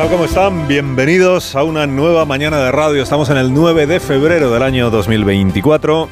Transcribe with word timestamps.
Tal? 0.00 0.08
¿Cómo 0.08 0.24
están? 0.24 0.66
Bienvenidos 0.66 1.54
a 1.54 1.62
una 1.62 1.86
nueva 1.86 2.24
mañana 2.24 2.58
de 2.58 2.72
radio. 2.72 3.02
Estamos 3.02 3.28
en 3.28 3.36
el 3.36 3.52
9 3.52 3.86
de 3.86 4.00
febrero 4.00 4.50
del 4.50 4.62
año 4.62 4.88
2024. 4.88 6.08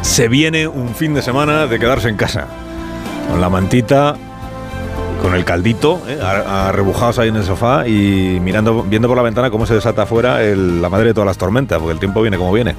Se 0.00 0.28
viene 0.28 0.66
un 0.66 0.94
fin 0.94 1.12
de 1.12 1.20
semana 1.20 1.66
de 1.66 1.78
quedarse 1.78 2.08
en 2.08 2.16
casa. 2.16 2.46
Con 3.28 3.42
la 3.42 3.50
mantita, 3.50 4.16
con 5.20 5.34
el 5.34 5.44
caldito, 5.44 6.00
¿eh? 6.08 6.18
arrebujados 6.22 7.18
ahí 7.18 7.28
en 7.28 7.36
el 7.36 7.44
sofá 7.44 7.86
y 7.86 8.38
mirando, 8.40 8.84
viendo 8.84 9.06
por 9.06 9.18
la 9.18 9.22
ventana 9.22 9.50
cómo 9.50 9.66
se 9.66 9.74
desata 9.74 10.02
afuera 10.04 10.42
el- 10.42 10.80
la 10.80 10.88
madre 10.88 11.08
de 11.08 11.12
todas 11.14 11.26
las 11.26 11.36
tormentas, 11.36 11.78
porque 11.78 11.92
el 11.92 11.98
tiempo 11.98 12.22
viene 12.22 12.38
como 12.38 12.52
viene. 12.54 12.74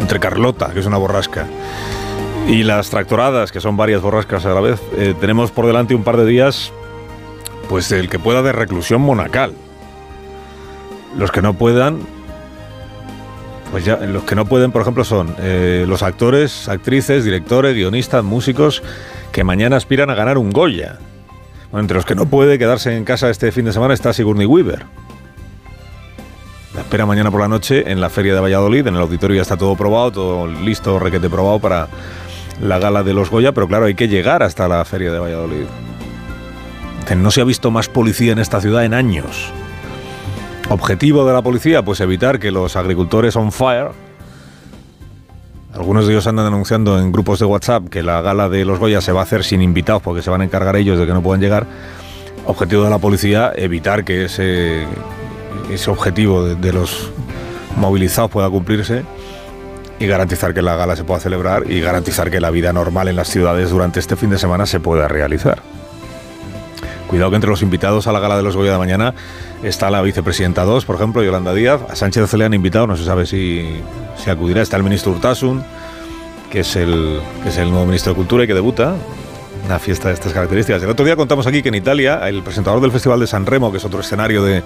Entre 0.00 0.20
Carlota, 0.20 0.70
que 0.74 0.80
es 0.80 0.86
una 0.86 0.98
borrasca, 0.98 1.46
y 2.46 2.62
las 2.62 2.90
tractoradas, 2.90 3.52
que 3.52 3.62
son 3.62 3.74
varias 3.78 4.02
borrascas 4.02 4.44
a 4.44 4.50
la 4.50 4.60
vez, 4.60 4.82
eh, 4.98 5.14
tenemos 5.18 5.50
por 5.50 5.66
delante 5.66 5.94
un 5.94 6.04
par 6.04 6.18
de 6.18 6.26
días 6.26 6.74
pues 7.68 7.90
el 7.92 8.08
que 8.08 8.18
pueda 8.18 8.42
de 8.42 8.52
reclusión 8.52 9.00
monacal. 9.00 9.52
Los 11.16 11.30
que 11.30 11.42
no 11.42 11.54
puedan, 11.54 12.00
pues 13.70 13.84
ya, 13.84 13.96
los 13.96 14.24
que 14.24 14.34
no 14.34 14.46
pueden, 14.46 14.72
por 14.72 14.82
ejemplo, 14.82 15.04
son 15.04 15.34
eh, 15.38 15.84
los 15.88 16.02
actores, 16.02 16.68
actrices, 16.68 17.24
directores, 17.24 17.74
guionistas, 17.74 18.24
músicos 18.24 18.82
que 19.32 19.44
mañana 19.44 19.76
aspiran 19.76 20.10
a 20.10 20.14
ganar 20.14 20.38
un 20.38 20.50
Goya. 20.50 20.98
Bueno, 21.70 21.82
entre 21.82 21.96
los 21.96 22.04
que 22.04 22.14
no 22.14 22.26
puede 22.26 22.58
quedarse 22.58 22.96
en 22.96 23.04
casa 23.04 23.30
este 23.30 23.50
fin 23.52 23.64
de 23.64 23.72
semana 23.72 23.94
está 23.94 24.12
Sigourney 24.12 24.46
Weaver. 24.46 24.86
La 26.74 26.80
espera 26.80 27.06
mañana 27.06 27.30
por 27.30 27.40
la 27.40 27.48
noche 27.48 27.90
en 27.90 28.00
la 28.00 28.10
feria 28.10 28.34
de 28.34 28.40
Valladolid. 28.40 28.86
En 28.86 28.96
el 28.96 29.00
auditorio 29.00 29.36
ya 29.36 29.42
está 29.42 29.56
todo 29.56 29.76
probado, 29.76 30.10
todo 30.10 30.46
listo, 30.48 30.98
requete 30.98 31.30
probado 31.30 31.60
para 31.60 31.88
la 32.60 32.78
gala 32.78 33.02
de 33.02 33.14
los 33.14 33.30
Goya, 33.30 33.52
pero 33.52 33.68
claro, 33.68 33.86
hay 33.86 33.94
que 33.94 34.08
llegar 34.08 34.42
hasta 34.42 34.66
la 34.66 34.84
feria 34.84 35.12
de 35.12 35.18
Valladolid. 35.18 35.66
No 37.16 37.30
se 37.30 37.40
ha 37.40 37.44
visto 37.44 37.70
más 37.70 37.88
policía 37.88 38.32
en 38.32 38.38
esta 38.38 38.60
ciudad 38.60 38.84
en 38.84 38.92
años. 38.92 39.50
Objetivo 40.68 41.24
de 41.26 41.32
la 41.32 41.42
policía, 41.42 41.84
pues 41.84 42.00
evitar 42.00 42.38
que 42.38 42.50
los 42.50 42.76
agricultores 42.76 43.36
on 43.36 43.52
fire, 43.52 43.90
algunos 45.74 46.06
de 46.06 46.12
ellos 46.12 46.26
andan 46.26 46.46
denunciando 46.46 46.98
en 46.98 47.12
grupos 47.12 47.38
de 47.38 47.44
WhatsApp 47.44 47.88
que 47.88 48.02
la 48.02 48.20
gala 48.20 48.48
de 48.48 48.64
los 48.64 48.78
Goya 48.78 49.00
se 49.00 49.12
va 49.12 49.20
a 49.20 49.22
hacer 49.24 49.44
sin 49.44 49.60
invitados 49.60 50.02
porque 50.02 50.22
se 50.22 50.30
van 50.30 50.40
a 50.40 50.44
encargar 50.44 50.76
ellos 50.76 50.98
de 50.98 51.06
que 51.06 51.12
no 51.12 51.22
puedan 51.22 51.40
llegar. 51.40 51.66
Objetivo 52.46 52.84
de 52.84 52.90
la 52.90 52.98
policía, 52.98 53.52
evitar 53.54 54.04
que 54.04 54.24
ese, 54.24 54.84
ese 55.70 55.90
objetivo 55.90 56.44
de 56.44 56.72
los 56.72 57.10
movilizados 57.76 58.30
pueda 58.30 58.48
cumplirse 58.50 59.02
y 59.98 60.06
garantizar 60.06 60.54
que 60.54 60.62
la 60.62 60.76
gala 60.76 60.96
se 60.96 61.04
pueda 61.04 61.20
celebrar 61.20 61.70
y 61.70 61.80
garantizar 61.80 62.30
que 62.30 62.40
la 62.40 62.50
vida 62.50 62.72
normal 62.72 63.08
en 63.08 63.16
las 63.16 63.28
ciudades 63.28 63.70
durante 63.70 64.00
este 64.00 64.16
fin 64.16 64.30
de 64.30 64.38
semana 64.38 64.66
se 64.66 64.80
pueda 64.80 65.08
realizar. 65.08 65.62
Cuidado 67.08 67.30
que 67.30 67.36
entre 67.36 67.50
los 67.50 67.62
invitados 67.62 68.06
a 68.06 68.12
la 68.12 68.20
gala 68.20 68.36
de 68.36 68.42
los 68.42 68.56
Goya 68.56 68.72
de 68.72 68.78
mañana 68.78 69.14
está 69.62 69.90
la 69.90 70.02
vicepresidenta 70.02 70.64
2, 70.64 70.84
por 70.84 70.96
ejemplo, 70.96 71.22
Yolanda 71.22 71.52
Díaz. 71.52 71.80
A 71.88 71.96
Sánchez 71.96 72.32
le 72.34 72.44
han 72.44 72.54
invitado, 72.54 72.86
no 72.86 72.96
se 72.96 73.04
sabe 73.04 73.26
si, 73.26 73.80
si 74.16 74.30
acudirá. 74.30 74.62
Está 74.62 74.76
el 74.76 74.82
ministro 74.82 75.12
Urtasun, 75.12 75.62
que 76.50 76.60
es, 76.60 76.76
el, 76.76 77.20
que 77.42 77.50
es 77.50 77.58
el 77.58 77.70
nuevo 77.70 77.86
ministro 77.86 78.12
de 78.12 78.16
Cultura 78.16 78.44
y 78.44 78.46
que 78.46 78.54
debuta. 78.54 78.94
Una 79.66 79.78
fiesta 79.78 80.08
de 80.08 80.14
estas 80.14 80.34
características. 80.34 80.82
El 80.82 80.90
otro 80.90 81.06
día 81.06 81.16
contamos 81.16 81.46
aquí 81.46 81.62
que 81.62 81.70
en 81.70 81.74
Italia, 81.74 82.28
el 82.28 82.42
presentador 82.42 82.82
del 82.82 82.92
Festival 82.92 83.18
de 83.20 83.26
San 83.26 83.46
Remo, 83.46 83.70
que 83.70 83.78
es 83.78 83.84
otro 83.86 84.00
escenario 84.00 84.44
de 84.44 84.62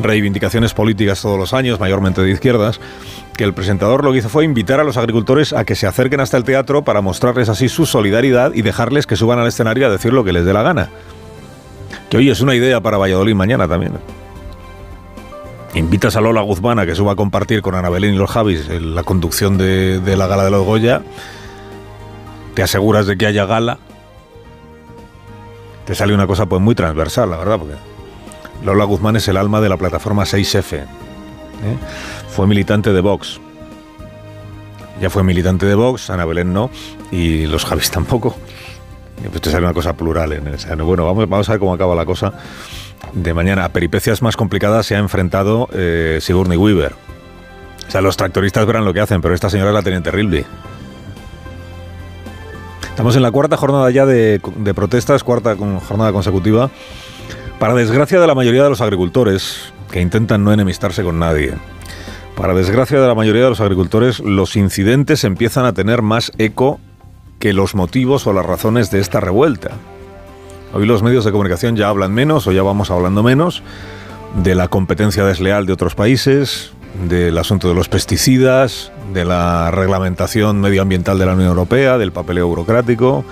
reivindicaciones 0.00 0.72
políticas 0.72 1.20
todos 1.20 1.38
los 1.38 1.52
años, 1.52 1.78
mayormente 1.78 2.22
de 2.22 2.30
izquierdas, 2.30 2.80
que 3.36 3.44
el 3.44 3.52
presentador 3.52 4.04
lo 4.04 4.12
que 4.12 4.18
hizo 4.18 4.30
fue 4.30 4.44
invitar 4.44 4.80
a 4.80 4.84
los 4.84 4.96
agricultores 4.96 5.52
a 5.52 5.64
que 5.64 5.74
se 5.74 5.86
acerquen 5.86 6.20
hasta 6.20 6.38
el 6.38 6.44
teatro 6.44 6.82
para 6.82 7.02
mostrarles 7.02 7.50
así 7.50 7.68
su 7.68 7.84
solidaridad 7.84 8.54
y 8.54 8.62
dejarles 8.62 9.06
que 9.06 9.16
suban 9.16 9.38
al 9.38 9.46
escenario 9.46 9.86
a 9.86 9.90
decir 9.90 10.14
lo 10.14 10.24
que 10.24 10.32
les 10.32 10.46
dé 10.46 10.54
la 10.54 10.62
gana. 10.62 10.88
Que 12.10 12.16
hoy 12.16 12.30
es 12.30 12.40
una 12.40 12.54
idea 12.54 12.80
para 12.80 12.98
Valladolid 12.98 13.34
mañana 13.34 13.68
también. 13.68 13.92
Invitas 15.74 16.16
a 16.16 16.20
Lola 16.20 16.40
Guzmán 16.40 16.78
a 16.78 16.86
que 16.86 16.94
suba 16.94 17.12
a 17.12 17.16
compartir 17.16 17.60
con 17.60 17.74
Ana 17.74 17.90
Belén 17.90 18.14
y 18.14 18.16
los 18.16 18.30
Javis 18.30 18.68
en 18.70 18.94
la 18.94 19.02
conducción 19.02 19.58
de, 19.58 20.00
de 20.00 20.16
la 20.16 20.26
gala 20.26 20.44
de 20.44 20.50
los 20.50 20.64
Goya. 20.64 21.02
Te 22.54 22.62
aseguras 22.62 23.06
de 23.06 23.18
que 23.18 23.26
haya 23.26 23.44
gala. 23.44 23.78
Te 25.84 25.94
sale 25.94 26.14
una 26.14 26.26
cosa 26.26 26.46
pues 26.46 26.60
muy 26.60 26.74
transversal, 26.74 27.30
la 27.30 27.36
verdad, 27.36 27.58
porque 27.58 27.74
Lola 28.64 28.84
Guzmán 28.84 29.16
es 29.16 29.28
el 29.28 29.36
alma 29.36 29.60
de 29.60 29.68
la 29.68 29.76
plataforma 29.76 30.24
6F. 30.24 30.76
¿eh? 30.76 30.86
Fue 32.30 32.46
militante 32.46 32.92
de 32.92 33.00
Vox. 33.00 33.40
Ya 35.00 35.10
fue 35.10 35.22
militante 35.22 35.66
de 35.66 35.74
Vox, 35.74 36.10
Ana 36.10 36.24
Belén 36.24 36.52
no, 36.52 36.70
y 37.12 37.46
los 37.46 37.64
Javis 37.64 37.90
tampoco. 37.90 38.36
Y 39.24 39.28
pues 39.28 39.42
sale 39.44 39.64
una 39.64 39.74
cosa 39.74 39.94
plural 39.94 40.32
en 40.32 40.46
el 40.46 40.58
seno. 40.58 40.84
Bueno, 40.84 41.04
vamos, 41.04 41.48
a 41.48 41.52
ver 41.52 41.58
cómo 41.58 41.74
acaba 41.74 41.94
la 41.94 42.04
cosa 42.04 42.32
de 43.12 43.34
mañana. 43.34 43.64
A 43.64 43.68
peripecias 43.70 44.22
más 44.22 44.36
complicadas 44.36 44.86
se 44.86 44.96
ha 44.96 44.98
enfrentado 44.98 45.68
eh, 45.72 46.18
Sigourney 46.20 46.56
Weaver. 46.56 46.94
O 47.86 47.90
sea, 47.90 48.00
los 48.00 48.16
tractoristas 48.16 48.66
verán 48.66 48.84
lo 48.84 48.92
que 48.92 49.00
hacen, 49.00 49.20
pero 49.20 49.34
esta 49.34 49.48
señora 49.48 49.72
la 49.72 49.82
tiene 49.82 50.00
terrible. 50.00 50.44
Estamos 52.82 53.16
en 53.16 53.22
la 53.22 53.30
cuarta 53.30 53.56
jornada 53.56 53.90
ya 53.90 54.04
de, 54.04 54.40
protestas, 54.74 55.22
cuarta 55.22 55.56
jornada 55.56 56.12
consecutiva, 56.12 56.68
para 57.58 57.74
desgracia 57.74 58.20
de 58.20 58.26
la 58.26 58.34
mayoría 58.34 58.64
de 58.64 58.70
los 58.70 58.80
agricultores, 58.80 59.72
que 59.90 60.00
intentan 60.00 60.44
no 60.44 60.52
enemistarse 60.52 61.02
con 61.02 61.18
nadie. 61.18 61.54
Para 62.36 62.54
desgracia 62.54 63.00
de 63.00 63.06
la 63.06 63.14
mayoría 63.14 63.44
de 63.44 63.50
los 63.50 63.60
agricultores, 63.60 64.20
los 64.20 64.56
incidentes 64.56 65.24
empiezan 65.24 65.64
a 65.64 65.72
tener 65.72 66.02
más 66.02 66.32
eco 66.38 66.80
que 67.38 67.52
los 67.52 67.74
motivos 67.74 68.26
o 68.26 68.32
las 68.32 68.44
razones 68.44 68.90
de 68.90 69.00
esta 69.00 69.20
revuelta. 69.20 69.70
Hoy 70.72 70.86
los 70.86 71.02
medios 71.02 71.24
de 71.24 71.32
comunicación 71.32 71.76
ya 71.76 71.88
hablan 71.88 72.12
menos 72.12 72.46
o 72.46 72.52
ya 72.52 72.62
vamos 72.62 72.90
hablando 72.90 73.22
menos 73.22 73.62
de 74.42 74.54
la 74.54 74.68
competencia 74.68 75.24
desleal 75.24 75.66
de 75.66 75.72
otros 75.72 75.94
países, 75.94 76.72
del 77.08 77.38
asunto 77.38 77.68
de 77.68 77.74
los 77.74 77.88
pesticidas, 77.88 78.92
de 79.12 79.24
la 79.24 79.70
reglamentación 79.70 80.60
medioambiental 80.60 81.18
de 81.18 81.26
la 81.26 81.34
Unión 81.34 81.48
Europea, 81.48 81.96
del 81.96 82.12
papeleo 82.12 82.48
burocrático, 82.48 83.24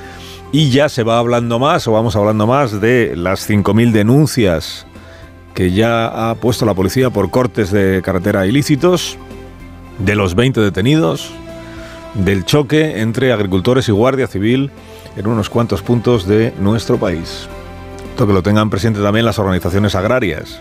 y 0.53 0.71
ya 0.71 0.89
se 0.89 1.03
va 1.03 1.19
hablando 1.19 1.59
más 1.59 1.87
o 1.87 1.93
vamos 1.93 2.17
hablando 2.17 2.47
más 2.47 2.81
de 2.81 3.15
las 3.17 3.49
5.000 3.49 3.93
denuncias 3.93 4.87
que 5.55 5.73
ya 5.73 6.31
ha 6.31 6.35
puesto 6.37 6.67
la 6.67 6.75
policía 6.75 7.11
por 7.11 7.31
cortes 7.31 7.71
de 7.71 8.03
carretera 8.05 8.47
ilícitos, 8.47 9.19
de 9.99 10.15
los 10.15 10.35
20 10.35 10.61
detenidos, 10.61 11.33
del 12.19 12.45
choque 12.45 13.01
entre 13.01 13.33
agricultores 13.33 13.89
y 13.89 13.93
Guardia 13.93 14.27
Civil 14.27 14.71
en 15.17 15.27
unos 15.27 15.51
cuantos 15.51 15.83
puntos 15.83 16.27
de 16.27 16.53
nuestro 16.59 16.99
país. 16.99 17.49
Esto 18.11 18.27
que 18.27 18.33
lo 18.33 18.43
tengan 18.43 18.71
presente 18.71 19.01
también 19.01 19.27
las 19.27 19.39
organizaciones 19.39 19.95
agrarias. 19.95 20.61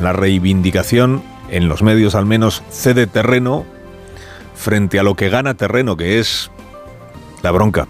La 0.00 0.12
reivindicación, 0.12 1.22
en 1.50 1.68
los 1.68 1.82
medios 1.82 2.14
al 2.14 2.26
menos, 2.26 2.62
cede 2.70 3.06
terreno 3.06 3.64
frente 4.54 4.98
a 4.98 5.02
lo 5.02 5.14
que 5.14 5.28
gana 5.28 5.54
terreno, 5.54 5.96
que 5.96 6.18
es 6.18 6.50
la 7.42 7.50
bronca. 7.50 7.86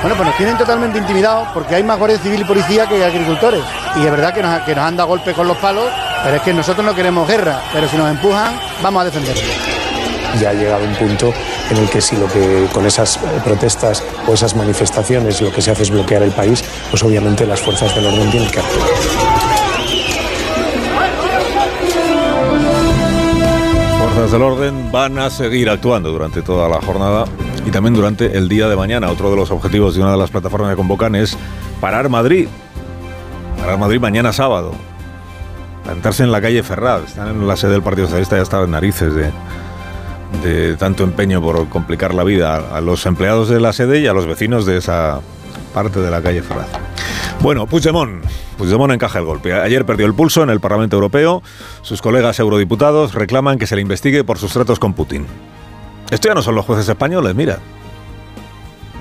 Bueno, 0.00 0.16
pues 0.16 0.28
nos 0.28 0.36
tienen 0.36 0.58
totalmente 0.58 0.98
intimidados 0.98 1.48
porque 1.54 1.76
hay 1.76 1.82
más 1.82 1.98
guardia 1.98 2.18
civil 2.18 2.42
y 2.42 2.44
policía 2.44 2.86
que 2.86 3.02
agricultores. 3.02 3.62
Y 3.96 4.04
es 4.04 4.10
verdad 4.10 4.34
que 4.34 4.42
nos, 4.42 4.60
que 4.62 4.74
nos 4.74 4.84
han 4.84 4.96
dado 4.96 5.08
golpes 5.08 5.34
con 5.34 5.48
los 5.48 5.56
palos, 5.56 5.88
pero 6.24 6.36
es 6.36 6.42
que 6.42 6.54
nosotros 6.54 6.84
no 6.84 6.94
queremos 6.94 7.28
guerra. 7.28 7.60
Pero 7.72 7.86
si 7.86 7.96
nos 7.98 8.10
empujan, 8.10 8.58
vamos 8.82 9.02
a 9.02 9.04
defenderlo. 9.04 9.42
Ya 10.40 10.50
ha 10.50 10.54
llegado 10.54 10.84
un 10.84 10.94
punto 10.94 11.32
en 11.70 11.76
el 11.76 11.88
que 11.88 12.00
si 12.00 12.16
lo 12.16 12.26
que 12.26 12.66
con 12.72 12.86
esas 12.86 13.18
eh, 13.18 13.20
protestas 13.44 14.02
o 14.26 14.32
esas 14.32 14.56
manifestaciones 14.56 15.40
lo 15.42 15.52
que 15.52 15.60
se 15.62 15.70
hace 15.70 15.82
es 15.84 15.90
bloquear 15.90 16.22
el 16.22 16.32
país, 16.32 16.64
pues 16.90 17.02
obviamente 17.04 17.46
las 17.46 17.60
fuerzas 17.60 17.94
del 17.94 18.06
orden 18.06 18.30
tienen 18.30 18.50
que 18.50 18.58
actuar. 18.58 18.88
fuerzas 24.14 24.32
del 24.32 24.42
orden 24.42 24.92
van 24.92 25.18
a 25.18 25.28
seguir 25.28 25.68
actuando 25.68 26.10
durante 26.10 26.40
toda 26.42 26.68
la 26.68 26.80
jornada 26.80 27.24
y 27.66 27.70
también 27.70 27.94
durante 27.94 28.36
el 28.36 28.48
día 28.48 28.68
de 28.68 28.76
mañana. 28.76 29.10
Otro 29.10 29.30
de 29.30 29.36
los 29.36 29.50
objetivos 29.50 29.94
de 29.94 30.02
una 30.02 30.12
de 30.12 30.18
las 30.18 30.30
plataformas 30.30 30.70
que 30.70 30.76
convocan 30.76 31.14
es 31.14 31.36
parar 31.80 32.08
Madrid. 32.08 32.48
Parar 33.58 33.78
Madrid 33.78 34.00
mañana 34.00 34.32
sábado. 34.32 34.72
Plantarse 35.84 36.22
en 36.24 36.32
la 36.32 36.40
calle 36.40 36.62
Ferraz. 36.62 37.04
Están 37.04 37.28
en 37.28 37.46
la 37.46 37.56
sede 37.56 37.72
del 37.72 37.82
Partido 37.82 38.06
Socialista, 38.06 38.36
ya 38.36 38.42
están 38.42 38.64
en 38.64 38.70
narices 38.70 39.14
de, 39.14 39.30
de 40.42 40.76
tanto 40.76 41.04
empeño 41.04 41.40
por 41.40 41.68
complicar 41.68 42.14
la 42.14 42.24
vida 42.24 42.56
a 42.76 42.80
los 42.80 43.04
empleados 43.06 43.48
de 43.48 43.60
la 43.60 43.72
sede 43.72 44.00
y 44.00 44.06
a 44.06 44.12
los 44.12 44.26
vecinos 44.26 44.66
de 44.66 44.78
esa 44.78 45.20
parte 45.72 46.00
de 46.00 46.10
la 46.10 46.22
calle 46.22 46.42
Ferraz. 46.42 46.68
Bueno, 47.40 47.66
Puigdemont. 47.66 48.24
Puigdemont 48.56 48.92
encaja 48.92 49.18
el 49.18 49.26
golpe. 49.26 49.52
Ayer 49.52 49.84
perdió 49.84 50.06
el 50.06 50.14
pulso 50.14 50.42
en 50.42 50.50
el 50.50 50.60
Parlamento 50.60 50.96
Europeo. 50.96 51.42
Sus 51.82 52.00
colegas 52.00 52.38
eurodiputados 52.38 53.12
reclaman 53.12 53.58
que 53.58 53.66
se 53.66 53.76
le 53.76 53.82
investigue 53.82 54.24
por 54.24 54.38
sus 54.38 54.52
tratos 54.52 54.78
con 54.78 54.94
Putin. 54.94 55.26
Esto 56.10 56.28
ya 56.28 56.34
no 56.34 56.42
son 56.42 56.54
los 56.54 56.64
jueces 56.64 56.88
españoles, 56.88 57.34
mira. 57.34 57.58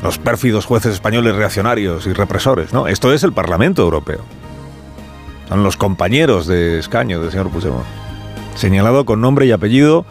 Los 0.02 0.18
pérfidos 0.18 0.66
jueces 0.66 0.94
españoles 0.94 1.36
reaccionarios 1.36 2.06
y 2.08 2.14
represores, 2.14 2.74
¿no? 2.74 2.88
Esto 2.88 3.14
es 3.14 3.24
el 3.24 3.32
Parlamento 3.32 3.84
Europeo. 3.84 4.20
Son 5.54 5.62
los 5.62 5.78
compañeros 5.78 6.48
de 6.48 6.80
escaño 6.80 7.22
del 7.22 7.30
señor 7.30 7.52
Puigdemont. 7.52 7.86
Señalado 8.56 9.06
con 9.06 9.22
nombre 9.22 9.46
y 9.46 9.52
apellido 9.52 10.04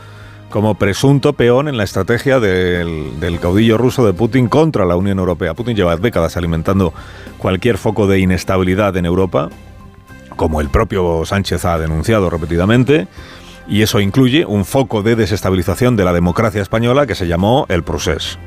como 0.51 0.77
presunto 0.77 1.33
peón 1.33 1.67
en 1.67 1.77
la 1.77 1.83
estrategia 1.83 2.39
del, 2.39 3.41
caudillo 3.41 3.77
ruso 3.77 4.07
de 4.07 4.13
Putin 4.13 4.47
contra 4.47 4.85
la 4.85 4.95
Unión 4.95 5.19
Europea. 5.19 5.55
Putin 5.55 5.75
lleva 5.75 5.97
décadas 5.97 6.37
alimentando 6.37 6.95
cualquier 7.39 7.77
foco 7.77 8.07
de 8.07 8.21
inestabilidad 8.21 8.97
en 8.97 9.05
Europa, 9.05 9.49
como 10.37 10.61
el 10.61 10.69
propio 10.69 11.25
Sánchez 11.25 11.65
ha 11.65 11.77
denunciado 11.77 12.31
repetidamente, 12.31 13.09
y 13.67 13.83
eso 13.83 13.99
incluye 13.99 14.47
un 14.47 14.65
foco 14.65 15.03
de 15.03 15.17
desestabilización 15.17 15.97
de 15.97 16.05
la 16.05 16.13
democracia 16.13 16.63
española 16.63 17.09
que 17.09 17.17
se 17.17 17.27
llamó 17.27 17.67
el 17.69 17.83
procés. 17.83 18.39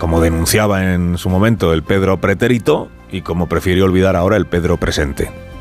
Como 0.00 0.20
denunciaba 0.20 0.92
en 0.92 1.18
su 1.18 1.30
momento 1.30 1.72
el 1.72 1.84
Pedro 1.84 2.20
pretérito 2.20 2.88
y 3.12 3.20
como 3.20 3.48
prefirió 3.48 3.84
olvidar 3.84 4.16
ahora 4.16 4.36
el 4.36 4.46
Pedro 4.46 4.76
presente. 4.76 5.53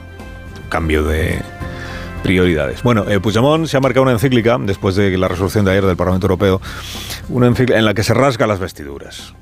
Cambio 0.74 1.04
de, 1.04 1.40
prioridades. 2.24 2.82
Bueno, 2.82 3.08
eh, 3.08 3.20
Puigdemont 3.20 3.68
se 3.68 3.78
ha 3.78 3.80
marcado 3.80 4.02
una 4.02 4.14
encíclica, 4.14 4.58
después 4.60 4.96
de 4.96 5.16
la 5.20 5.28
resolución 5.28 5.66
de 5.66 5.72
ayer 5.72 5.86
del 5.86 5.96
Parlamento 5.96 6.26
Europeo, 6.26 6.60
una 7.30 7.46
encíclica 7.46 7.78
en 7.78 7.86
la 7.86 7.94
que 7.94 8.02
se 8.02 8.16
rasga 8.16 8.48
las 8.48 8.60
vestiduras. 8.60 9.36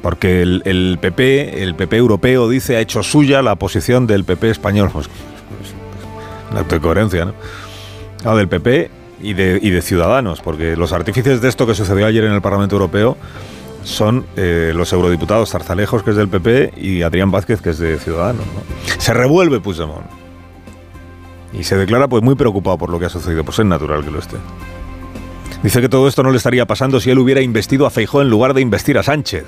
Porque 0.00 0.40
el, 0.40 0.62
el, 0.64 0.96
PP, 0.98 1.62
el 1.62 1.74
PP 1.74 1.98
europeo, 1.98 2.48
dice, 2.48 2.76
ha 2.76 2.80
hecho 2.80 3.02
suya 3.02 3.42
la 3.42 3.56
posición 3.56 4.06
del 4.06 4.24
PP 4.24 4.48
español. 4.48 4.88
Pues, 4.90 5.08
pues, 5.08 6.58
acto 6.58 6.76
de 6.76 6.80
coherencia, 6.80 7.26
¿no? 7.26 7.34
Ah, 8.24 8.34
del 8.34 8.48
PP 8.48 8.90
y 9.20 9.34
de, 9.34 9.58
y 9.60 9.68
de 9.68 9.82
Ciudadanos, 9.82 10.40
porque 10.40 10.76
los 10.76 10.94
artífices 10.94 11.42
de 11.42 11.48
esto 11.50 11.66
que 11.66 11.74
sucedió 11.74 12.06
ayer 12.06 12.24
en 12.24 12.32
el 12.32 12.40
Parlamento 12.40 12.76
Europeo 12.76 13.18
son 13.84 14.24
eh, 14.36 14.72
los 14.74 14.90
eurodiputados 14.94 15.50
Zarzalejos, 15.50 16.02
que 16.02 16.10
es 16.10 16.16
del 16.16 16.28
PP, 16.28 16.72
y 16.76 17.02
Adrián 17.02 17.30
Vázquez, 17.30 17.60
que 17.60 17.70
es 17.70 17.78
de 17.78 17.98
Ciudadanos. 17.98 18.46
¿no? 18.46 19.00
Se 19.00 19.12
revuelve 19.12 19.60
Puigdemont 19.60 20.19
y 21.52 21.64
se 21.64 21.76
declara 21.76 22.08
pues 22.08 22.22
muy 22.22 22.34
preocupado 22.34 22.78
por 22.78 22.90
lo 22.90 22.98
que 22.98 23.06
ha 23.06 23.10
sucedido. 23.10 23.44
Pues 23.44 23.58
es 23.58 23.66
natural 23.66 24.04
que 24.04 24.10
lo 24.10 24.18
esté. 24.18 24.36
Dice 25.62 25.80
que 25.80 25.88
todo 25.88 26.08
esto 26.08 26.22
no 26.22 26.30
le 26.30 26.38
estaría 26.38 26.66
pasando 26.66 27.00
si 27.00 27.10
él 27.10 27.18
hubiera 27.18 27.42
investido 27.42 27.86
a 27.86 27.90
Feijó 27.90 28.22
en 28.22 28.30
lugar 28.30 28.54
de 28.54 28.62
investir 28.62 28.96
a 28.98 29.02
Sánchez. 29.02 29.44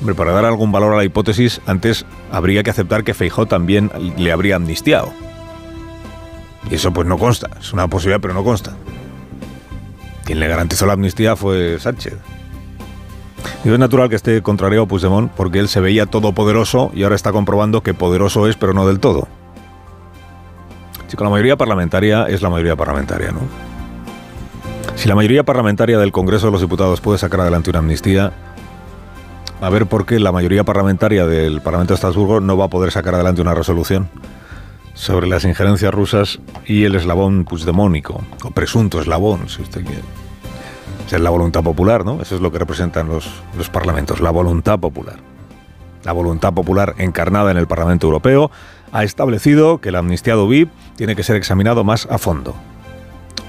Hombre, 0.00 0.14
para 0.14 0.32
dar 0.32 0.46
algún 0.46 0.72
valor 0.72 0.94
a 0.94 0.96
la 0.96 1.04
hipótesis, 1.04 1.60
antes 1.66 2.06
habría 2.32 2.62
que 2.62 2.70
aceptar 2.70 3.04
que 3.04 3.14
Feijó 3.14 3.46
también 3.46 3.90
le 4.16 4.32
habría 4.32 4.56
amnistiado. 4.56 5.12
Y 6.70 6.74
eso 6.74 6.92
pues 6.92 7.06
no 7.06 7.18
consta, 7.18 7.50
es 7.60 7.72
una 7.72 7.86
posibilidad 7.86 8.20
pero 8.20 8.34
no 8.34 8.42
consta. 8.42 8.74
Quien 10.24 10.40
le 10.40 10.48
garantizó 10.48 10.86
la 10.86 10.94
amnistía 10.94 11.36
fue 11.36 11.78
Sánchez. 11.78 12.14
Y 13.64 13.68
es 13.68 13.78
natural 13.78 14.08
que 14.08 14.16
esté 14.16 14.42
contrario 14.42 14.82
a 14.82 14.86
Puigdemont 14.88 15.30
porque 15.32 15.58
él 15.58 15.68
se 15.68 15.80
veía 15.80 16.06
todopoderoso 16.06 16.90
y 16.94 17.02
ahora 17.02 17.16
está 17.16 17.30
comprobando 17.30 17.82
que 17.82 17.94
poderoso 17.94 18.48
es 18.48 18.56
pero 18.56 18.72
no 18.72 18.86
del 18.86 19.00
todo. 19.00 19.28
Si 21.10 21.16
la 21.16 21.28
mayoría 21.28 21.56
parlamentaria 21.56 22.26
es 22.28 22.40
la 22.40 22.50
mayoría 22.50 22.76
parlamentaria, 22.76 23.32
¿no? 23.32 23.40
Si 24.94 25.08
la 25.08 25.16
mayoría 25.16 25.42
parlamentaria 25.42 25.98
del 25.98 26.12
Congreso 26.12 26.46
de 26.46 26.52
los 26.52 26.60
Diputados 26.60 27.00
puede 27.00 27.18
sacar 27.18 27.40
adelante 27.40 27.68
una 27.68 27.80
amnistía, 27.80 28.32
a 29.60 29.68
ver 29.70 29.86
por 29.86 30.06
qué 30.06 30.20
la 30.20 30.30
mayoría 30.30 30.62
parlamentaria 30.62 31.26
del 31.26 31.62
Parlamento 31.62 31.94
de 31.94 31.96
Estrasburgo 31.96 32.38
no 32.38 32.56
va 32.56 32.66
a 32.66 32.68
poder 32.68 32.92
sacar 32.92 33.16
adelante 33.16 33.42
una 33.42 33.54
resolución 33.54 34.08
sobre 34.94 35.26
las 35.26 35.44
injerencias 35.44 35.92
rusas 35.92 36.38
y 36.64 36.84
el 36.84 36.94
eslabón 36.94 37.44
puigdemónico, 37.44 38.22
o 38.44 38.52
presunto 38.52 39.00
eslabón, 39.00 39.48
si 39.48 39.62
usted 39.62 39.84
quiere. 39.84 40.04
Es 41.10 41.20
la 41.20 41.30
voluntad 41.30 41.64
popular, 41.64 42.04
¿no? 42.04 42.22
Eso 42.22 42.36
es 42.36 42.40
lo 42.40 42.52
que 42.52 42.60
representan 42.60 43.08
los, 43.08 43.28
los 43.58 43.68
parlamentos, 43.68 44.20
la 44.20 44.30
voluntad 44.30 44.78
popular. 44.78 45.16
La 46.04 46.12
voluntad 46.12 46.52
popular 46.52 46.94
encarnada 46.98 47.50
en 47.50 47.56
el 47.56 47.66
Parlamento 47.66 48.06
Europeo 48.06 48.52
ha 48.92 49.02
establecido 49.02 49.78
que 49.78 49.88
el 49.88 49.96
amnistiado 49.96 50.46
VIP 50.46 50.70
tiene 51.00 51.16
que 51.16 51.22
ser 51.22 51.36
examinado 51.36 51.82
más 51.82 52.06
a 52.10 52.18
fondo. 52.18 52.54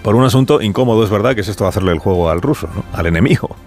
Por 0.03 0.15
un 0.15 0.23
asunto 0.23 0.61
incómodo, 0.61 1.03
es 1.03 1.09
verdad, 1.09 1.35
que 1.35 1.41
es 1.41 1.49
esto 1.49 1.65
de 1.65 1.71
hacerle 1.71 1.91
el 1.91 1.99
juego 1.99 2.29
al 2.29 2.41
ruso, 2.41 2.69
al 2.93 3.07
enemigo. 3.07 3.57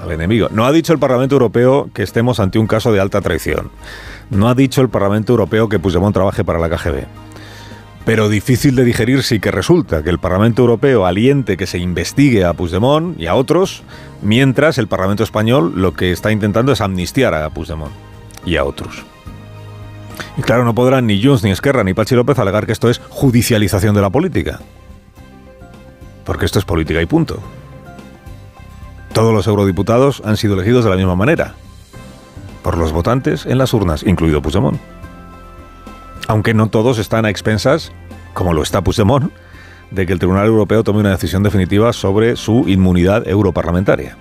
Al 0.00 0.12
enemigo. 0.12 0.46
No 0.52 0.64
ha 0.64 0.70
dicho 0.70 0.92
el 0.92 1.00
Parlamento 1.00 1.34
Europeo 1.34 1.90
que 1.92 2.04
estemos 2.04 2.38
ante 2.38 2.60
un 2.60 2.68
caso 2.68 2.92
de 2.92 3.00
alta 3.00 3.20
traición. 3.20 3.72
No 4.30 4.48
ha 4.48 4.54
dicho 4.54 4.80
el 4.80 4.90
Parlamento 4.90 5.32
Europeo 5.32 5.68
que 5.68 5.80
Puigdemont 5.80 6.14
trabaje 6.14 6.44
para 6.44 6.60
la 6.60 6.68
KGB. 6.68 7.06
Pero 8.04 8.28
difícil 8.28 8.76
de 8.76 8.84
digerir 8.84 9.24
sí 9.24 9.40
que 9.40 9.50
resulta 9.50 10.04
que 10.04 10.10
el 10.10 10.20
Parlamento 10.20 10.62
Europeo 10.62 11.04
aliente 11.04 11.56
que 11.56 11.66
se 11.66 11.78
investigue 11.78 12.44
a 12.44 12.52
Puigdemont 12.52 13.20
y 13.20 13.26
a 13.26 13.34
otros, 13.34 13.82
mientras 14.22 14.78
el 14.78 14.86
Parlamento 14.86 15.24
Español 15.24 15.72
lo 15.74 15.94
que 15.94 16.12
está 16.12 16.30
intentando 16.30 16.70
es 16.70 16.80
amnistiar 16.80 17.34
a 17.34 17.50
Puigdemont 17.50 17.92
y 18.46 18.54
a 18.54 18.62
otros. 18.62 19.04
Y 20.36 20.42
claro, 20.42 20.64
no 20.64 20.74
podrán 20.74 21.06
ni 21.06 21.22
Junts, 21.22 21.44
ni 21.44 21.50
Esquerra, 21.50 21.84
ni 21.84 21.94
Pachi 21.94 22.14
López 22.14 22.38
alegar 22.38 22.66
que 22.66 22.72
esto 22.72 22.90
es 22.90 23.00
judicialización 23.08 23.94
de 23.94 24.02
la 24.02 24.10
política. 24.10 24.60
Porque 26.24 26.46
esto 26.46 26.58
es 26.58 26.64
política 26.64 27.00
y 27.02 27.06
punto. 27.06 27.40
Todos 29.12 29.32
los 29.32 29.46
eurodiputados 29.46 30.22
han 30.24 30.36
sido 30.36 30.54
elegidos 30.54 30.84
de 30.84 30.90
la 30.90 30.96
misma 30.96 31.14
manera. 31.14 31.54
Por 32.62 32.78
los 32.78 32.92
votantes 32.92 33.46
en 33.46 33.58
las 33.58 33.72
urnas, 33.72 34.02
incluido 34.02 34.42
Puigdemont. 34.42 34.80
Aunque 36.26 36.54
no 36.54 36.68
todos 36.68 36.98
están 36.98 37.26
a 37.26 37.30
expensas, 37.30 37.92
como 38.32 38.52
lo 38.54 38.62
está 38.62 38.82
Puigdemont, 38.82 39.30
de 39.90 40.06
que 40.06 40.12
el 40.12 40.18
Tribunal 40.18 40.46
Europeo 40.46 40.82
tome 40.82 41.00
una 41.00 41.10
decisión 41.10 41.42
definitiva 41.42 41.92
sobre 41.92 42.36
su 42.36 42.64
inmunidad 42.66 43.28
europarlamentaria. 43.28 44.16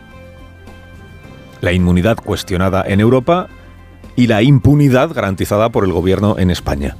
La 1.61 1.71
inmunidad 1.71 2.17
cuestionada 2.17 2.83
en 2.85 2.99
Europa 2.99 3.47
y 4.15 4.27
la 4.27 4.41
impunidad 4.41 5.13
garantizada 5.13 5.69
por 5.69 5.85
el 5.85 5.91
gobierno 5.91 6.37
en 6.37 6.51
España. 6.51 6.95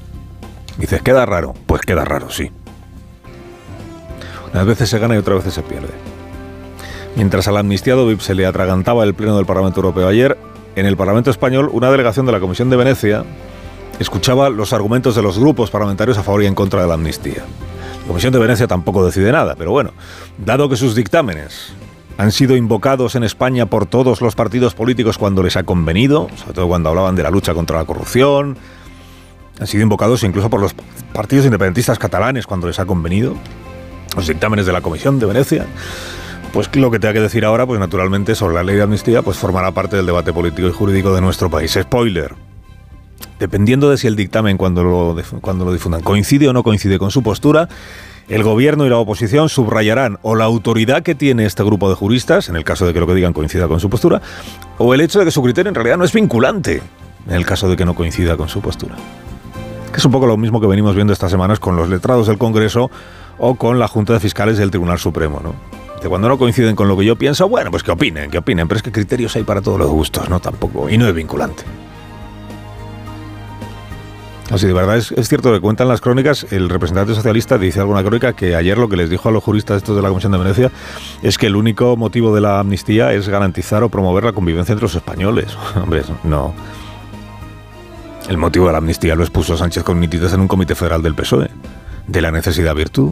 Dices, 0.77 1.01
¿queda 1.01 1.25
raro? 1.25 1.54
Pues 1.65 1.81
queda 1.81 2.06
raro, 2.06 2.30
sí. 2.30 2.51
Unas 4.54 4.65
veces 4.65 4.89
se 4.89 5.00
gana 5.00 5.15
y 5.15 5.18
otras 5.18 5.39
veces 5.39 5.54
se 5.54 5.62
pierde. 5.62 5.89
Mientras 7.15 7.48
al 7.48 7.57
amnistiado 7.57 8.07
VIP 8.07 8.21
se 8.21 8.33
le 8.33 8.45
atragantaba 8.45 9.04
el 9.04 9.13
Pleno 9.13 9.36
del 9.36 9.45
Parlamento 9.45 9.80
Europeo 9.80 10.07
ayer, 10.07 10.38
en 10.75 10.86
el 10.86 10.98
Parlamento 10.98 11.30
Español 11.30 11.69
una 11.71 11.92
delegación 11.92 12.25
de 12.25 12.31
la 12.31 12.39
Comisión 12.39 12.69
de 12.69 12.75
Venecia 12.75 13.24
escuchaba 14.00 14.50
los 14.50 14.74
argumentos 14.74 15.15
de 15.15 15.21
los 15.21 15.38
grupos 15.38 15.69
parlamentarios 15.69 16.18
a 16.18 16.24
favor 16.24 16.42
y 16.44 16.48
en 16.48 16.56
contra 16.56 16.81
de 16.81 16.88
la 16.88 16.95
amnistía. 16.95 17.43
La 18.01 18.08
Comisión 18.08 18.34
de 18.34 18.39
Venecia 18.39 18.67
tampoco 18.67 19.05
decide 19.05 19.32
nada, 19.32 19.55
pero 19.55 19.72
bueno, 19.72 19.91
dado 20.43 20.67
que 20.70 20.75
sus 20.75 20.96
dictámenes 20.96 21.74
han 22.17 22.32
sido 22.32 22.55
invocados 22.55 23.15
en 23.15 23.24
España 23.24 23.65
por 23.65 23.86
todos 23.86 24.22
los 24.22 24.36
partidos 24.36 24.75
políticos 24.75 25.17
cuando 25.17 25.43
les 25.43 25.58
ha 25.58 25.63
convenido, 25.63 26.27
sobre 26.36 26.53
todo 26.53 26.67
cuando 26.67 26.89
hablaban 26.89 27.15
de 27.15 27.24
la 27.24 27.32
lucha 27.32 27.53
contra 27.53 27.77
la 27.77 27.86
corrupción. 27.86 28.58
Han 29.60 29.67
sido 29.67 29.84
invocados 29.84 30.24
incluso 30.24 30.50
por 30.50 30.62
los 30.62 30.75
partidos 31.13 31.46
independentistas 31.46 32.00
catalanes 32.00 32.46
cuando 32.46 32.67
les 32.67 32.79
ha 32.79 32.86
convenido. 32.86 33.36
Los 34.15 34.27
dictámenes 34.27 34.65
de 34.65 34.74
la 34.74 34.82
Comisión 34.82 35.20
de 35.20 35.25
Venecia. 35.25 35.65
Pues 36.51 36.74
lo 36.75 36.91
que 36.91 37.00
tenga 37.00 37.13
que 37.13 37.20
decir 37.20 37.46
ahora, 37.46 37.65
pues 37.65 37.79
naturalmente 37.79 38.36
sobre 38.36 38.53
la 38.53 38.63
ley 38.63 38.75
de 38.75 38.84
amnistía, 38.84 39.24
pues 39.24 39.38
formará 39.38 39.72
parte 39.72 39.96
del 39.96 40.05
debate 40.05 40.32
político 40.32 40.67
y 40.67 40.72
jurídico 40.72 41.15
de 41.15 41.22
nuestro 41.22 41.50
país. 41.50 41.75
Spoiler. 41.82 42.36
Dependiendo 43.39 43.89
de 43.89 43.98
si 43.98 44.05
el 44.05 44.15
dictamen 44.15 44.58
cuando 44.58 44.84
lo, 44.84 45.15
cuando 45.41 45.65
lo 45.65 45.74
difundan 45.74 46.01
coincide 46.01 46.48
o 46.48 46.53
no 46.53 46.62
coincide 46.62 47.00
con 47.00 47.10
su 47.10 47.24
postura, 47.24 47.67
el 48.30 48.44
gobierno 48.44 48.86
y 48.86 48.89
la 48.89 48.98
oposición 48.98 49.50
subrayarán 49.50 50.18
o 50.22 50.36
la 50.36 50.46
autoridad 50.46 51.03
que 51.03 51.15
tiene 51.15 51.46
este 51.46 51.63
grupo 51.63 51.89
de 51.89 51.96
juristas, 51.96 52.50
en 52.50 52.56
el 52.56 52.63
caso 52.63 52.86
de 52.86 52.94
que 52.94 53.00
lo 53.00 53.08
que 53.08 53.15
digan 53.15 53.34
coincida 53.34 53.68
con 53.68 53.80
su 53.80 53.89
postura, 53.89 54.22
o 54.77 54.94
el 54.94 55.01
hecho 55.01 55.20
de 55.20 55.25
que 55.25 55.32
su 55.32 55.42
criterio 55.42 55.70
en 55.70 55.75
realidad 55.75 55.98
no 55.98 56.06
es 56.06 56.13
vinculante, 56.13 56.82
en 57.27 57.36
el 57.36 57.46
caso 57.46 57.70
de 57.70 57.75
que 57.75 57.86
no 57.86 57.96
coincida 57.96 58.38
con 58.38 58.50
su 58.50 58.62
postura. 58.62 58.96
Que 59.92 59.98
es 59.98 60.06
un 60.06 60.12
poco 60.12 60.25
lo 60.25 60.38
mismo 60.38 60.60
que 60.60 60.68
venimos 60.68 60.96
viendo 60.96 61.13
estas 61.13 61.32
semanas 61.32 61.60
con 61.60 61.75
los 61.75 61.89
letrados 61.89 62.27
del 62.27 62.38
Congreso 62.38 62.89
o 63.38 63.56
con 63.56 63.77
la 63.80 63.88
Junta 63.88 64.13
de 64.13 64.20
Fiscales 64.20 64.58
del 64.58 64.72
Tribunal 64.72 65.00
Supremo, 65.00 65.39
¿no? 65.44 65.53
De 66.01 66.10
cuando 66.10 66.27
no 66.27 66.38
coinciden 66.38 66.75
con 66.75 66.88
lo 66.88 66.98
que 66.98 67.06
yo 67.06 67.15
pienso, 67.15 67.48
bueno, 67.48 67.72
pues 67.72 67.84
que 67.84 67.92
opinen, 67.92 68.30
que 68.30 68.38
opinen, 68.38 68.68
pero 68.68 68.77
es 68.77 68.84
que 68.84 68.92
criterios 68.92 69.36
hay 69.36 69.44
para 69.44 69.62
todos 69.62 69.80
los 69.80 69.89
gustos, 69.89 70.30
¿no? 70.30 70.39
Tampoco, 70.39 70.89
y 70.89 70.98
no 70.98 71.08
es 71.08 71.13
vinculante. 71.13 71.63
Así, 74.51 74.67
de 74.67 74.73
verdad 74.73 74.97
es, 74.97 75.12
es, 75.13 75.29
cierto 75.29 75.53
que 75.53 75.62
cuentan 75.62 75.88
las 75.88 76.01
crónicas, 76.01 76.45
el 76.51 76.69
representante 76.69 77.15
socialista 77.15 77.57
dice 77.57 77.79
alguna 77.79 78.01
crónica 78.01 78.33
que 78.33 78.55
ayer 78.55 78.77
lo 78.77 78.89
que 78.89 78.97
les 78.97 79.09
dijo 79.09 79.29
a 79.29 79.31
los 79.31 79.43
juristas 79.43 79.77
estos 79.77 79.95
de 79.95 80.01
la 80.01 80.09
Comisión 80.09 80.33
de 80.33 80.38
Venecia 80.38 80.71
es 81.21 81.38
que 81.38 81.47
el 81.47 81.55
único 81.55 81.95
motivo 81.95 82.35
de 82.35 82.41
la 82.41 82.59
amnistía 82.59 83.13
es 83.13 83.29
garantizar 83.29 83.83
o 83.83 83.89
promover 83.89 84.25
la 84.25 84.33
convivencia 84.33 84.73
entre 84.73 84.83
los 84.83 84.95
españoles. 84.95 85.57
Hombre, 85.81 86.03
no. 86.23 86.53
El 88.29 88.38
motivo 88.38 88.67
de 88.67 88.73
la 88.73 88.77
amnistía 88.77 89.15
lo 89.15 89.23
expuso 89.23 89.57
Sánchez 89.57 89.83
con 89.83 90.00
nitidez 90.00 90.33
en 90.33 90.41
un 90.41 90.47
comité 90.47 90.75
federal 90.75 91.01
del 91.01 91.15
PSOE, 91.15 91.50
de 92.07 92.21
la 92.21 92.31
necesidad 92.31 92.75
virtud. 92.75 93.12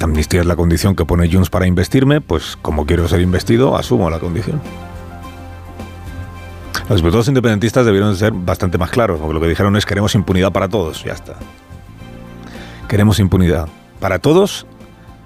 Amnistía 0.00 0.40
es 0.40 0.46
la 0.46 0.56
condición 0.56 0.94
que 0.94 1.04
pone 1.04 1.30
Junts 1.30 1.50
para 1.50 1.66
investirme, 1.66 2.20
pues 2.20 2.56
como 2.60 2.86
quiero 2.86 3.08
ser 3.08 3.20
investido, 3.20 3.76
asumo 3.76 4.10
la 4.10 4.18
condición. 4.18 4.60
Los 6.88 6.98
diputados 6.98 7.26
independentistas 7.26 7.84
debieron 7.84 8.14
ser 8.16 8.32
bastante 8.32 8.78
más 8.78 8.90
claros, 8.90 9.18
porque 9.18 9.34
lo 9.34 9.40
que 9.40 9.48
dijeron 9.48 9.76
es 9.76 9.84
queremos 9.84 10.14
impunidad 10.14 10.52
para 10.52 10.68
todos, 10.68 11.02
ya 11.02 11.14
está. 11.14 11.34
Queremos 12.88 13.18
impunidad 13.18 13.68
para 13.98 14.20
todos 14.20 14.66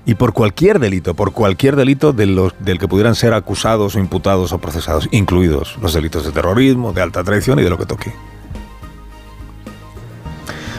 y 0.06 0.14
por 0.14 0.32
cualquier 0.32 0.78
delito, 0.78 1.14
por 1.14 1.32
cualquier 1.32 1.76
delito 1.76 2.14
de 2.14 2.24
los, 2.24 2.54
del 2.60 2.78
que 2.78 2.88
pudieran 2.88 3.14
ser 3.14 3.34
acusados 3.34 3.94
o 3.94 3.98
imputados 3.98 4.52
o 4.52 4.58
procesados, 4.58 5.06
incluidos 5.10 5.76
los 5.82 5.92
delitos 5.92 6.24
de 6.24 6.32
terrorismo, 6.32 6.94
de 6.94 7.02
alta 7.02 7.22
traición 7.22 7.58
y 7.58 7.62
de 7.62 7.70
lo 7.70 7.76
que 7.76 7.84
toque. 7.84 8.12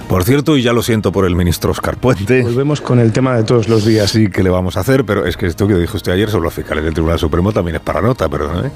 Por 0.09 0.23
cierto, 0.25 0.57
y 0.57 0.63
ya 0.63 0.73
lo 0.73 0.81
siento 0.81 1.11
por 1.11 1.25
el 1.25 1.35
ministro 1.35 1.71
Oscar 1.71 1.95
Puente. 1.95 2.41
Volvemos 2.41 2.81
con 2.81 2.99
el 2.99 3.13
tema 3.13 3.37
de 3.37 3.43
todos 3.43 3.69
los 3.69 3.85
días. 3.85 4.09
Sí, 4.09 4.29
que 4.29 4.43
le 4.43 4.49
vamos 4.49 4.75
a 4.75 4.81
hacer, 4.81 5.05
pero 5.05 5.25
es 5.25 5.37
que 5.37 5.45
esto 5.45 5.67
que 5.67 5.75
dijo 5.75 5.95
usted 5.95 6.11
ayer 6.11 6.29
sobre 6.29 6.45
los 6.45 6.53
fiscales 6.53 6.83
del 6.83 6.93
Tribunal 6.93 7.19
Supremo 7.19 7.53
también 7.53 7.75
es 7.75 7.81
para 7.81 8.01
nota, 8.01 8.27
perdón. 8.27 8.65
¿eh? 8.65 8.71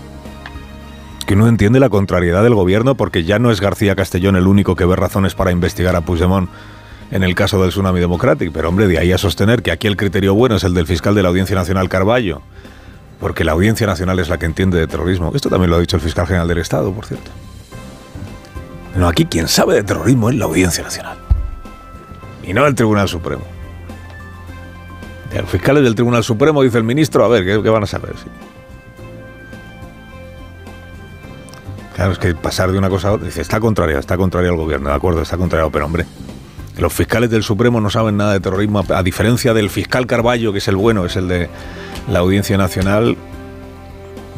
Que 1.26 1.34
uno 1.34 1.48
entiende 1.48 1.80
la 1.80 1.90
contrariedad 1.90 2.44
del 2.44 2.54
gobierno 2.54 2.96
porque 2.96 3.24
ya 3.24 3.40
no 3.40 3.52
es 3.52 3.62
García 3.62 3.96
Castellón 3.96 4.36
el 4.36 4.48
único 4.48 4.76
que 4.76 4.86
ve 4.86 4.96
razones 4.96 5.34
para 5.34 5.52
investigar 5.52 5.96
a 5.96 6.02
Puigdemont 6.02 6.50
en 7.12 7.24
el 7.24 7.36
caso 7.36 7.62
del 7.62 7.72
Tsunami 7.72 8.00
Democratic. 8.00 8.52
Pero 8.52 8.70
hombre, 8.70 8.88
de 8.88 9.00
ahí 9.00 9.12
a 9.12 9.18
sostener 9.18 9.62
que 9.64 9.72
aquí 9.72 9.88
el 9.88 9.98
criterio 9.98 10.36
bueno 10.36 10.56
es 10.56 10.64
el 10.64 10.74
del 10.74 10.86
fiscal 10.86 11.16
de 11.16 11.24
la 11.24 11.30
Audiencia 11.30 11.56
Nacional 11.56 11.90
Carballo, 11.90 12.42
porque 13.20 13.44
la 13.44 13.54
Audiencia 13.54 13.88
Nacional 13.88 14.20
es 14.20 14.30
la 14.30 14.38
que 14.38 14.46
entiende 14.46 14.78
de 14.78 14.88
terrorismo. 14.88 15.32
Esto 15.34 15.50
también 15.50 15.72
lo 15.72 15.78
ha 15.78 15.80
dicho 15.80 15.96
el 15.98 16.02
fiscal 16.02 16.28
general 16.28 16.48
del 16.48 16.60
Estado, 16.60 16.92
por 16.92 17.06
cierto. 17.06 17.32
No, 18.96 19.08
aquí 19.08 19.26
quien 19.26 19.48
sabe 19.48 19.76
de 19.76 19.84
terrorismo 19.84 20.30
es 20.30 20.36
la 20.36 20.46
Audiencia 20.46 20.84
Nacional 20.84 21.18
y 22.48 22.54
no 22.54 22.66
el 22.66 22.76
Tribunal 22.76 23.08
Supremo. 23.08 23.44
Los 25.34 25.50
fiscales 25.50 25.84
del 25.84 25.96
Tribunal 25.96 26.24
Supremo, 26.24 26.62
dice 26.64 26.78
el 26.78 26.84
ministro, 26.84 27.26
a 27.26 27.28
ver, 27.28 27.44
¿qué, 27.44 27.70
van 27.70 27.84
a 27.84 27.88
saber? 27.88 28.14
Claro, 31.96 32.12
es 32.12 32.20
que 32.20 32.36
pasar 32.36 32.72
de 32.72 32.78
una 32.78 32.90
cosa 32.90 33.08
a 33.08 33.14
otra, 33.14 33.26
dice, 33.26 33.42
está 33.42 33.62
contraria, 33.62 34.00
está 34.00 34.18
contraria 34.18 34.50
al 34.52 34.58
gobierno, 34.58 34.90
de 34.90 34.96
acuerdo, 34.96 35.22
está 35.22 35.38
contrario, 35.38 35.72
pero 35.72 35.86
hombre, 35.86 36.06
los 36.78 36.92
fiscales 36.92 37.30
del 37.30 37.42
Supremo 37.42 37.80
no 37.80 37.90
saben 37.90 38.18
nada 38.18 38.34
de 38.34 38.42
terrorismo, 38.42 38.84
a 38.90 39.02
diferencia 39.02 39.54
del 39.54 39.70
fiscal 39.70 40.06
Carballo, 40.06 40.52
que 40.52 40.58
es 40.58 40.68
el 40.68 40.76
bueno, 40.76 41.06
es 41.06 41.16
el 41.16 41.30
de 41.30 41.50
la 42.10 42.20
Audiencia 42.20 42.58
Nacional, 42.58 43.16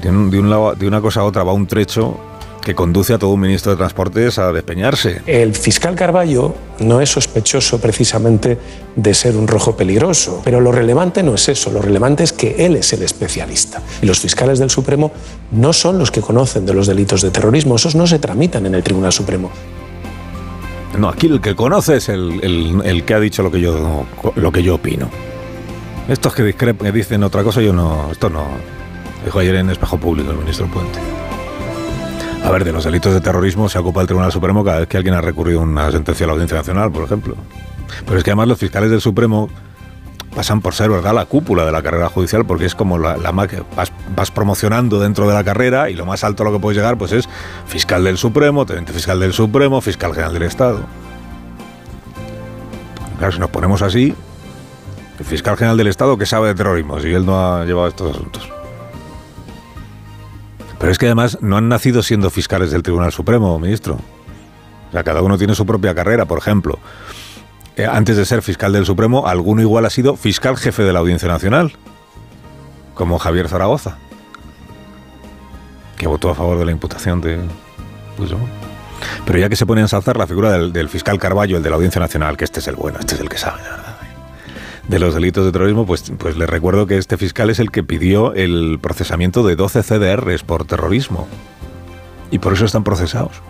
de, 0.04 0.12
de 0.12 0.88
una 0.88 1.02
cosa 1.02 1.22
a 1.22 1.24
otra 1.24 1.44
va 1.44 1.54
un 1.54 1.66
trecho 1.66 2.20
que 2.62 2.76
conduce 2.76 3.14
a 3.14 3.18
todo 3.18 3.32
un 3.32 3.40
ministro 3.40 3.72
de 3.72 3.78
Transportes 3.78 4.38
a 4.38 4.52
despeñarse. 4.52 5.22
El 5.26 5.56
fiscal 5.56 5.96
Carballo 5.96 6.54
no 6.80 7.02
es 7.02 7.10
sospechoso 7.10 7.80
precisamente 7.80 8.58
de 8.96 9.14
ser 9.14 9.36
un 9.36 9.48
rojo 9.48 9.76
peligroso, 9.76 10.42
pero 10.44 10.62
lo 10.62 10.72
relevante 10.72 11.24
no 11.24 11.36
es 11.36 11.50
eso, 11.50 11.72
lo 11.72 11.82
relevante 11.82 12.24
es 12.24 12.34
que 12.34 12.66
él 12.66 12.76
es 12.76 12.94
el 12.94 13.04
especialista. 13.04 13.82
Y 14.02 14.06
los 14.06 14.20
fiscales 14.20 14.60
del 14.60 14.70
Supremo 14.70 15.12
no 15.52 15.74
son 15.74 15.98
los 15.98 16.12
que 16.12 16.22
conocen 16.22 16.66
de 16.66 16.74
los 16.74 16.88
delitos 16.88 17.22
de 17.22 17.32
terrorismo, 17.32 17.76
esos 17.76 17.96
no 17.96 18.08
se 18.08 18.20
tramitan 18.20 18.66
en 18.66 18.76
el 18.76 18.84
Tribunal 18.84 19.12
Supremo. 19.12 19.52
No, 20.98 21.10
aquí 21.10 21.28
el 21.28 21.42
que 21.42 21.56
conoce 21.56 21.98
es 21.98 22.10
el, 22.10 23.04
que 23.06 23.14
ha 23.14 23.20
dicho 23.20 23.44
lo 23.44 23.52
que 23.52 23.62
yo, 23.62 24.06
lo 24.36 24.52
que 24.52 24.64
yo 24.64 24.76
opino. 24.76 25.10
Estos 26.08 26.34
que, 26.34 26.54
que 26.54 26.92
dicen 26.92 27.24
otra 27.24 27.44
cosa, 27.44 27.62
yo 27.62 27.74
no. 27.74 28.12
Esto 28.12 28.30
no. 28.30 28.46
Dijo 29.26 29.40
ayer 29.40 29.56
en 29.56 29.70
Espejo 29.70 29.98
Público 29.98 30.32
el 30.32 30.38
ministro 30.38 30.68
Puente. 30.68 31.00
A 32.48 32.50
ver, 32.50 32.64
de 32.64 32.72
los 32.72 32.86
delitos 32.86 33.14
de 33.14 33.20
terrorismo 33.20 33.68
se 33.68 33.78
ocupa 33.78 34.00
el 34.00 34.08
Tribunal 34.08 34.32
Supremo 34.32 34.64
cada 34.64 34.80
vez 34.80 34.88
que 34.88 34.96
alguien 34.96 35.14
ha 35.16 35.20
recurrido 35.20 35.60
una 35.60 35.92
sentencia 35.92 36.24
a 36.24 36.28
la 36.28 36.34
Audiencia 36.34 36.56
Nacional, 36.56 36.90
por 36.90 37.04
ejemplo. 37.04 37.36
Pero 38.06 38.18
es 38.18 38.24
que 38.24 38.30
además 38.32 38.48
los 38.48 38.58
fiscales 38.58 38.90
del 38.90 39.02
Supremo 39.02 39.50
pasan 40.34 40.62
por 40.62 40.74
ser, 40.74 40.90
¿verdad?, 40.90 41.14
la 41.14 41.26
cúpula 41.26 41.66
de 41.66 41.74
la 41.74 41.82
carrera 41.82 42.08
judicial, 42.08 42.46
porque 42.46 42.64
es 42.64 42.74
como 42.74 42.98
la, 42.98 43.18
la 43.18 43.32
vas, 43.32 43.92
vas, 44.16 44.32
promocionando 44.32 44.98
dentro 44.98 45.28
de 45.28 45.34
la 45.34 45.44
carrera 45.44 45.90
y 45.90 45.96
lo 45.96 46.06
más 46.06 46.24
alto 46.24 46.44
a 46.44 46.46
lo 46.46 46.54
que 46.54 46.60
puedes 46.60 46.78
llegar 46.78 46.98
pues 46.98 47.12
es 47.12 47.28
fiscal 47.66 48.06
del 48.06 48.18
Supremo, 48.18 48.66
teniente 48.66 48.94
fiscal 48.94 49.20
del 49.20 49.34
Supremo, 49.34 49.82
fiscal 49.82 50.14
general 50.14 50.32
del 50.32 50.44
Estado. 50.44 50.86
Claro, 53.18 53.34
si 53.34 53.40
nos 53.40 53.50
ponemos 53.50 53.82
así, 53.82 54.16
el 55.20 55.26
fiscal 55.26 55.58
general 55.58 55.76
del 55.76 55.88
Estado 55.88 56.18
que 56.18 56.26
sabe 56.26 56.48
de 56.48 56.56
terrorismo, 56.56 56.98
si 57.02 57.10
él 57.14 57.26
no 57.26 57.56
ha 57.58 57.66
llevado 57.66 57.90
estos 57.90 58.16
asuntos. 58.16 58.57
Pero 60.80 60.92
es 60.92 60.98
que 60.98 61.08
además 61.08 61.40
no 61.42 61.58
han 61.58 61.70
nacido 61.70 62.04
siendo 62.04 62.30
fiscales 62.30 62.72
del 62.72 62.84
Tribunal 62.84 63.12
Supremo, 63.12 63.58
ministro. 63.60 63.98
O 64.90 64.92
sea, 64.92 65.04
cada 65.04 65.22
uno 65.22 65.38
tiene 65.38 65.56
su 65.56 65.66
propia 65.66 65.96
carrera, 65.96 66.26
por 66.26 66.38
ejemplo. 66.38 66.80
Eh, 67.76 67.86
antes 67.86 68.18
de 68.18 68.26
ser 68.26 68.42
fiscal 68.42 68.74
del 68.74 68.86
Supremo, 68.86 69.28
alguno 69.28 69.62
igual 69.62 69.86
ha 69.86 69.90
sido 69.90 70.16
fiscal 70.16 70.58
jefe 70.58 70.84
de 70.84 70.94
la 70.94 71.00
Audiencia 71.00 71.28
Nacional, 71.28 71.74
como 72.94 73.20
Javier 73.20 73.50
Zaragoza, 73.50 73.98
que 75.98 76.08
votó 76.08 76.30
a 76.30 76.36
favor 76.36 76.58
de 76.58 76.66
la 76.66 76.72
imputación 76.72 77.22
de 77.22 77.40
Pero 79.26 79.40
ya 79.40 79.50
que 79.50 79.56
se 79.56 79.66
pone 79.66 79.82
a 79.82 79.84
ensalzar 79.84 80.18
la 80.18 80.26
figura 80.26 80.58
del, 80.58 80.90
fiscal 80.90 81.20
Carballo, 81.20 81.58
el 81.58 81.64
de 81.64 81.70
la 81.70 81.76
Audiencia 81.76 82.00
Nacional, 82.00 82.38
que 82.38 82.46
este 82.46 82.60
es 82.60 82.68
el 82.68 82.76
bueno, 82.76 82.98
este 83.00 83.16
es 83.16 83.22
el 83.22 83.30
que 83.30 83.38
sabe, 83.38 83.62
¿verdad? 83.62 83.97
De 84.88 85.00
los 85.00 85.14
delitos 85.14 85.46
de 85.46 85.52
terrorismo, 85.52 85.86
pues, 85.86 86.12
pues 86.18 86.38
les 86.38 86.50
recuerdo 86.50 86.88
que 86.88 86.98
este 86.98 87.18
fiscal 87.18 87.50
es 87.50 87.60
el 87.60 87.72
que 87.72 87.84
pidió 87.84 88.34
el 88.34 88.80
procesamiento 88.82 89.44
de 89.44 89.56
12 89.56 89.84
CDRs 89.84 90.44
por 90.44 90.66
terrorismo. 90.66 91.28
Y 92.32 92.40
por 92.40 92.54
eso 92.54 92.66
están 92.66 92.84
procesados. 92.84 93.42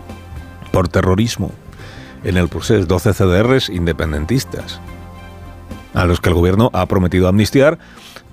Por 0.72 0.88
terrorismo. 0.88 1.52
En 2.24 2.36
el 2.36 2.48
proceso 2.48 2.84
12 2.86 3.12
CDRs 3.14 3.68
independentistas. 3.68 4.80
A 5.94 6.04
los 6.04 6.20
que 6.20 6.28
el 6.28 6.34
gobierno 6.34 6.70
ha 6.72 6.86
prometido 6.86 7.28
amnistiar 7.28 7.78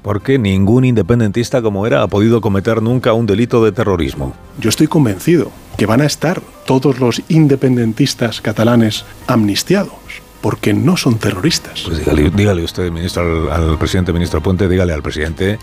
porque 0.02 0.38
ningún 0.38 0.86
independentista 0.86 1.64
como 1.64 1.88
era 1.88 2.04
ha 2.04 2.08
podido 2.08 2.40
cometer 2.40 2.82
nunca 2.82 3.14
un 3.14 3.26
delito 3.26 3.64
de 3.64 3.72
terrorismo. 3.72 4.36
Yo 4.60 4.70
estoy 4.70 4.86
convencido 4.86 5.52
que 5.78 5.88
van 5.88 6.02
a 6.02 6.06
estar 6.06 6.42
todos 6.68 7.00
los 7.00 7.24
independentistas 7.28 8.40
catalanes 8.40 9.04
amnistiados 9.26 10.25
porque 10.42 10.74
no 10.74 10.98
son 10.98 11.18
terroristas. 11.18 11.84
Pues 11.86 12.06
dígale, 12.36 12.64
usted, 12.64 12.92
ministro, 12.92 13.52
al, 13.52 13.78
presidente, 13.78 14.14
ministro 14.14 14.42
Puente, 14.42 14.68
dígale 14.68 14.94
al 14.94 15.02
presidente 15.02 15.60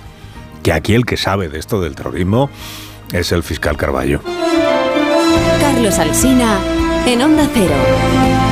que 0.63 0.73
aquí 0.73 0.95
el 0.95 1.05
que 1.05 1.17
sabe 1.17 1.49
de 1.49 1.59
esto 1.59 1.81
del 1.81 1.95
terrorismo 1.95 2.51
es 3.13 3.33
el 3.33 3.43
fiscal 3.43 3.77
Carballo. 3.77 4.21
Carlos 5.61 5.99
Alsina, 5.99 6.59
en 7.07 7.23
Onda 7.23 7.49
Cero. 7.53 8.52